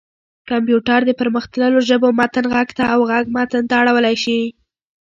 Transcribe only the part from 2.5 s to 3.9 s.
غږ ته او غږ متن ته